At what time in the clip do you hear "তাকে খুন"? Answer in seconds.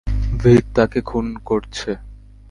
0.75-1.25